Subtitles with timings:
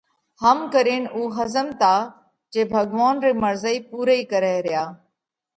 [0.41, 1.93] ھم ڪرينَ اُو ۿزمتا
[2.51, 4.83] جي ڀڳوونَ رئِي مرضئِي پُورئِي ڪرئھ ريا۔